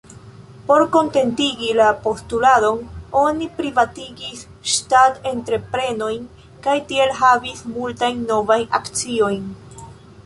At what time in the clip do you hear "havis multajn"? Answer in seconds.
7.23-8.29